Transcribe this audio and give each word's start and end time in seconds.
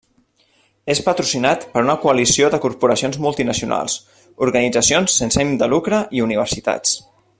És 0.93 1.01
patrocinat 1.09 1.67
per 1.75 1.83
una 1.85 1.97
coalició 2.05 2.49
de 2.55 2.59
corporacions 2.63 3.19
multinacionals, 3.27 3.99
organitzacions 4.47 5.19
sense 5.23 5.43
ànim 5.45 5.53
de 5.65 5.69
lucre 5.75 6.01
i 6.21 6.25
universitats. 6.31 6.97